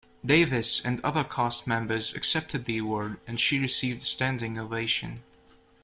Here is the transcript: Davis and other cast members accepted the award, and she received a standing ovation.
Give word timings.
Davis 0.25 0.83
and 0.83 0.99
other 1.05 1.23
cast 1.23 1.67
members 1.67 2.11
accepted 2.15 2.65
the 2.65 2.79
award, 2.79 3.19
and 3.27 3.39
she 3.39 3.59
received 3.59 4.01
a 4.01 4.05
standing 4.07 4.57
ovation. 4.57 5.21